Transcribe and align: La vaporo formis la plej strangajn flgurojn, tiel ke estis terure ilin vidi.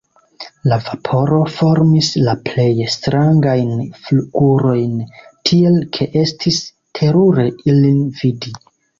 La 0.69 0.75
vaporo 0.85 1.39
formis 1.55 2.07
la 2.27 2.31
plej 2.47 2.87
strangajn 2.93 3.75
flgurojn, 4.05 4.95
tiel 5.49 5.77
ke 5.99 6.07
estis 6.23 6.57
terure 7.01 7.45
ilin 7.73 8.01
vidi. 8.23 8.55